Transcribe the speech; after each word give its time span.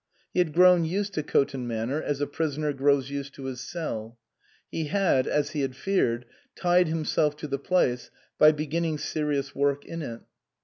He 0.33 0.39
had 0.39 0.51
grown 0.51 0.83
used 0.83 1.13
to 1.13 1.21
Coton 1.21 1.67
Manor 1.67 2.01
as 2.01 2.21
a 2.21 2.25
prisoner 2.25 2.73
grows 2.73 3.11
used 3.11 3.35
to 3.35 3.43
his 3.43 3.61
cell. 3.61 4.17
He 4.71 4.85
had, 4.85 5.27
as 5.27 5.51
he 5.51 5.61
had 5.61 5.75
feared, 5.75 6.25
tied 6.55 6.87
himself 6.87 7.37
to 7.37 7.47
the 7.47 7.59
place 7.59 8.09
by 8.39 8.51
beginning 8.51 8.97
serious 8.97 9.53
work 9.53 9.85
in 9.85 10.01
it. 10.01 10.21